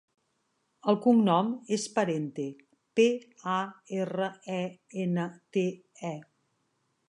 El 0.91 0.95
cognom 1.03 1.51
és 1.77 1.85
Parente: 1.97 2.47
pe, 3.01 3.07
a, 3.59 3.61
erra, 4.01 4.33
e, 4.57 4.59
ena, 5.07 5.31
te, 5.59 5.67
e. 6.15 6.15